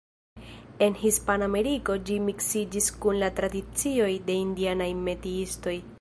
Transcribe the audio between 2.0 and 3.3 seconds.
ĝi miksiĝis kun